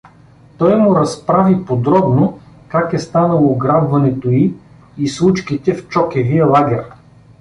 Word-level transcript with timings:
Той 0.57 0.75
му 0.75 0.95
разправи 0.95 1.65
подробно 1.65 2.39
как 2.67 2.93
е 2.93 2.99
станало 2.99 3.55
грабването 3.55 4.29
й 4.29 4.53
и 4.97 5.07
случките 5.07 5.73
в 5.73 5.87
Чокевия 5.87 6.45
лагер. 6.45 6.85